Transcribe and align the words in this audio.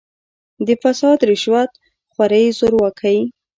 د 0.65 0.69
«فساد، 0.81 1.19
رشوت 1.29 1.71
خورۍ، 2.13 2.45
زورواکۍ 2.57 3.19